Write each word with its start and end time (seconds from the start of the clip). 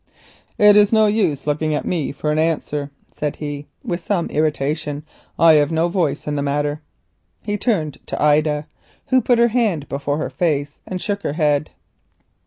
"It 0.57 0.75
is 0.75 0.91
no 0.91 1.05
use 1.05 1.45
looking 1.45 1.79
to 1.79 1.85
me 1.85 2.11
for 2.11 2.31
an 2.31 2.39
answer," 2.39 2.89
said 3.13 3.35
he 3.35 3.67
with 3.83 3.99
some 4.01 4.31
irritation. 4.31 5.03
"I 5.37 5.53
have 5.61 5.71
no 5.71 5.89
voice 5.89 6.25
in 6.25 6.35
the 6.35 6.41
matter." 6.41 6.81
He 7.43 7.55
turned 7.55 7.99
to 8.07 8.19
Ida, 8.19 8.65
who 9.09 9.21
put 9.21 9.37
her 9.37 9.49
hand 9.49 9.87
before 9.87 10.17
her 10.17 10.31
face 10.31 10.79
and 10.87 10.99
shook 10.99 11.21
her 11.21 11.33
head. 11.33 11.69